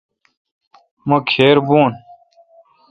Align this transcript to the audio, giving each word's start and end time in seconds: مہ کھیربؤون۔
مہ 1.07 1.17
کھیربؤون۔ 1.29 1.93